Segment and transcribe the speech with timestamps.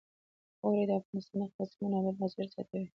[0.63, 2.87] اوړي د افغانستان د اقتصادي منابعو ارزښت زیاتوي.